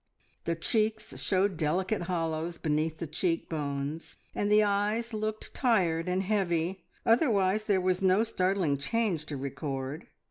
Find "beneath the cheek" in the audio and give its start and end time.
2.57-3.47